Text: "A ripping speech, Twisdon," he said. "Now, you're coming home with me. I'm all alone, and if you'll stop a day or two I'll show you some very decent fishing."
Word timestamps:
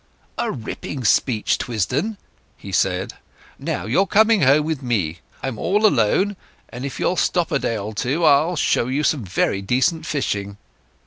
"A 0.39 0.51
ripping 0.51 1.03
speech, 1.03 1.59
Twisdon," 1.59 2.17
he 2.57 2.71
said. 2.71 3.13
"Now, 3.59 3.85
you're 3.85 4.07
coming 4.07 4.41
home 4.41 4.65
with 4.65 4.81
me. 4.81 5.19
I'm 5.43 5.59
all 5.59 5.85
alone, 5.85 6.37
and 6.69 6.83
if 6.87 6.99
you'll 6.99 7.15
stop 7.17 7.51
a 7.51 7.59
day 7.59 7.77
or 7.77 7.93
two 7.93 8.25
I'll 8.25 8.55
show 8.55 8.87
you 8.87 9.03
some 9.03 9.23
very 9.23 9.61
decent 9.61 10.07
fishing." 10.07 10.57